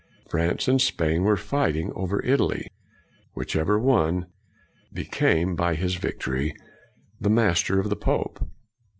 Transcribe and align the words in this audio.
France 0.27 0.67
and 0.67 0.81
Spain 0.81 1.21
were 1.23 1.37
fighting 1.37 1.91
over 1.93 2.23
Italy. 2.25 2.65
Whichever 3.35 3.77
won 3.77 4.25
became, 4.91 5.55
by 5.55 5.75
his 5.75 5.93
victory, 5.93 6.55
the 7.19 7.29
master 7.29 7.79
of 7.79 7.89
the 7.91 7.95
pope. 7.95 8.39